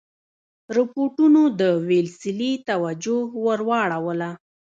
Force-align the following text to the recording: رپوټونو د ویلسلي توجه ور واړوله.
رپوټونو 0.77 1.41
د 1.59 1.61
ویلسلي 1.87 2.51
توجه 2.69 3.17
ور 3.43 3.59
واړوله. 3.69 4.31